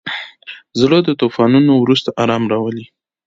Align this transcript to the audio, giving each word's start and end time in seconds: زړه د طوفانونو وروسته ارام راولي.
زړه 0.79 0.97
د 1.03 1.09
طوفانونو 1.21 1.71
وروسته 1.77 2.09
ارام 2.23 2.43
راولي. 2.53 2.85